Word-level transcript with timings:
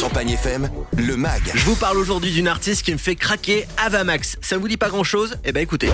Champagne 0.00 0.30
FM, 0.30 0.70
le 0.96 1.16
MAG. 1.18 1.42
Je 1.54 1.64
vous 1.66 1.76
parle 1.76 1.98
aujourd'hui 1.98 2.32
d'une 2.32 2.48
artiste 2.48 2.82
qui 2.82 2.92
me 2.92 2.98
fait 2.98 3.14
craquer 3.14 3.66
Avamax. 3.76 4.38
Ça 4.40 4.56
vous 4.56 4.68
dit 4.68 4.78
pas 4.78 4.88
grand 4.88 5.04
chose 5.04 5.36
Eh 5.44 5.52
ben 5.52 5.60
écoutez. 5.62 5.90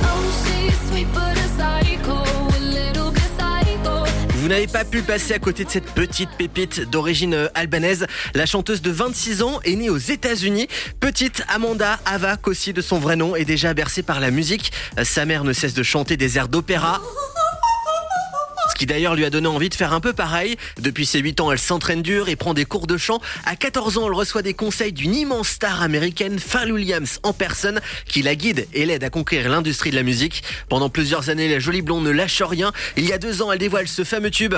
Vous 4.36 4.48
n'avez 4.48 4.68
pas 4.68 4.84
pu 4.84 5.02
passer 5.02 5.34
à 5.34 5.40
côté 5.40 5.64
de 5.64 5.70
cette 5.70 5.90
petite 5.90 6.30
pépite 6.38 6.88
d'origine 6.88 7.34
euh, 7.34 7.48
albanaise. 7.54 8.06
La 8.34 8.46
chanteuse 8.46 8.82
de 8.82 8.90
26 8.92 9.42
ans 9.42 9.60
est 9.64 9.74
née 9.74 9.90
aux 9.90 9.98
États-Unis. 9.98 10.68
Petite 11.00 11.42
Amanda 11.48 11.98
Ava, 12.06 12.36
aussi 12.46 12.72
de 12.72 12.80
son 12.80 12.98
vrai 13.00 13.16
nom, 13.16 13.34
est 13.34 13.44
déjà 13.44 13.74
bercée 13.74 14.02
par 14.02 14.20
la 14.20 14.30
musique. 14.30 14.72
Euh, 14.98 15.04
Sa 15.04 15.26
mère 15.26 15.42
ne 15.44 15.52
cesse 15.52 15.74
de 15.74 15.82
chanter 15.82 16.16
des 16.16 16.38
airs 16.38 16.48
d'opéra. 16.48 17.02
Ce 18.70 18.74
qui 18.76 18.86
d'ailleurs 18.86 19.16
lui 19.16 19.24
a 19.24 19.30
donné 19.30 19.48
envie 19.48 19.68
de 19.68 19.74
faire 19.74 19.92
un 19.92 20.00
peu 20.00 20.12
pareil. 20.12 20.56
Depuis 20.80 21.04
ses 21.04 21.18
8 21.18 21.40
ans, 21.40 21.50
elle 21.50 21.58
s'entraîne 21.58 22.02
dur 22.02 22.28
et 22.28 22.36
prend 22.36 22.54
des 22.54 22.64
cours 22.64 22.86
de 22.86 22.96
chant. 22.96 23.20
À 23.44 23.56
14 23.56 23.98
ans, 23.98 24.06
elle 24.06 24.14
reçoit 24.14 24.42
des 24.42 24.54
conseils 24.54 24.92
d'une 24.92 25.14
immense 25.14 25.48
star 25.48 25.82
américaine, 25.82 26.38
Pharrell 26.38 26.72
Williams, 26.72 27.18
en 27.24 27.32
personne, 27.32 27.80
qui 28.06 28.22
la 28.22 28.36
guide 28.36 28.68
et 28.72 28.86
l'aide 28.86 29.02
à 29.02 29.10
conquérir 29.10 29.50
l'industrie 29.50 29.90
de 29.90 29.96
la 29.96 30.04
musique. 30.04 30.44
Pendant 30.68 30.88
plusieurs 30.88 31.30
années, 31.30 31.48
la 31.48 31.58
jolie 31.58 31.82
blonde 31.82 32.04
ne 32.04 32.10
lâche 32.10 32.42
rien. 32.42 32.72
Il 32.96 33.04
y 33.04 33.12
a 33.12 33.18
deux 33.18 33.42
ans, 33.42 33.50
elle 33.50 33.58
dévoile 33.58 33.88
ce 33.88 34.04
fameux 34.04 34.30
tube. 34.30 34.54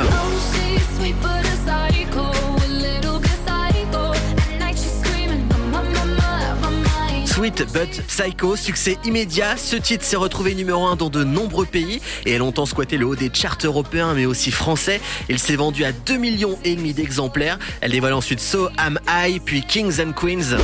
Sweet 7.33 7.73
but 7.73 8.03
Psycho, 8.09 8.57
succès 8.57 8.99
immédiat. 9.05 9.57
Ce 9.57 9.75
titre 9.75 10.05
s'est 10.05 10.17
retrouvé 10.17 10.55
numéro 10.55 10.85
1 10.85 10.97
dans 10.97 11.09
de 11.09 11.25
nombreux 11.25 11.65
pays 11.65 12.03
et 12.27 12.35
a 12.35 12.39
longtemps 12.39 12.67
squatté 12.67 12.99
le 12.99 13.07
haut 13.07 13.17
des 13.17 13.31
charts 13.33 13.57
européens 13.65 14.13
mais 14.13 14.27
aussi 14.27 14.51
français. 14.51 15.01
Il 15.31 15.39
s'est 15.39 15.57
vendu 15.57 15.83
à 15.87 15.93
2 15.93 16.19
millions 16.19 16.59
et 16.63 16.77
demi 16.77 16.93
d'exemplaires. 16.93 17.59
Elle 17.81 17.93
dévoile 17.93 18.13
ensuite 18.13 18.39
So 18.39 18.69
Am 18.77 19.01
I, 19.09 19.41
puis 19.41 19.63
Kings 19.63 19.99
and 19.99 20.13
Queens. 20.13 20.59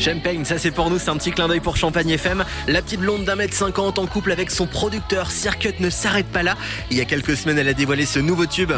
Champagne, 0.00 0.44
ça 0.44 0.58
c'est 0.58 0.72
pour 0.72 0.90
nous, 0.90 0.98
c'est 0.98 1.10
un 1.10 1.18
petit 1.18 1.30
clin 1.30 1.46
d'œil 1.46 1.60
pour 1.60 1.76
Champagne 1.76 2.10
FM. 2.10 2.44
La 2.66 2.82
petite 2.82 2.98
blonde 2.98 3.24
d'un 3.24 3.36
mètre 3.36 3.54
cinquante 3.54 4.00
en 4.00 4.06
couple 4.06 4.32
avec 4.32 4.50
son 4.50 4.66
producteur 4.66 5.30
Circuit 5.30 5.74
ne 5.78 5.88
s'arrête 5.88 6.26
pas 6.26 6.42
là. 6.42 6.56
Il 6.90 6.96
y 6.96 7.00
a 7.00 7.04
quelques 7.04 7.36
semaines, 7.36 7.60
elle 7.60 7.68
a 7.68 7.74
dévoilé 7.74 8.06
ce 8.06 8.18
nouveau 8.18 8.46
tube. 8.46 8.72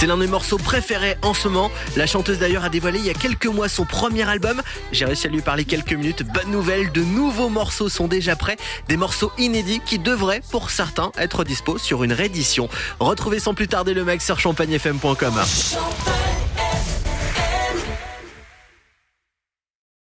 C'est 0.00 0.06
l'un 0.06 0.16
de 0.16 0.22
mes 0.22 0.28
morceaux 0.28 0.56
préférés 0.56 1.18
en 1.20 1.34
ce 1.34 1.46
moment. 1.46 1.70
La 1.94 2.06
chanteuse 2.06 2.38
d'ailleurs 2.38 2.64
a 2.64 2.70
dévoilé 2.70 2.98
il 3.00 3.04
y 3.04 3.10
a 3.10 3.12
quelques 3.12 3.44
mois 3.44 3.68
son 3.68 3.84
premier 3.84 4.26
album. 4.26 4.62
J'ai 4.92 5.04
réussi 5.04 5.26
à 5.26 5.30
lui 5.30 5.42
parler 5.42 5.66
quelques 5.66 5.92
minutes. 5.92 6.22
Bonne 6.22 6.50
nouvelle, 6.50 6.90
de 6.90 7.02
nouveaux 7.02 7.50
morceaux 7.50 7.90
sont 7.90 8.08
déjà 8.08 8.34
prêts. 8.34 8.56
Des 8.88 8.96
morceaux 8.96 9.30
inédits 9.36 9.82
qui 9.84 9.98
devraient, 9.98 10.40
pour 10.50 10.70
certains, 10.70 11.12
être 11.18 11.44
dispo 11.44 11.76
sur 11.76 12.02
une 12.02 12.14
réédition. 12.14 12.70
Retrouvez 12.98 13.40
sans 13.40 13.52
plus 13.52 13.68
tarder 13.68 13.92
le 13.92 14.04
mec 14.04 14.22
sur 14.22 14.40
champagnefm.com. 14.40 15.34
Champagne 15.34 16.29